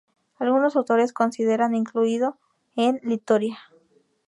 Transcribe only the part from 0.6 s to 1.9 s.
autores lo consideran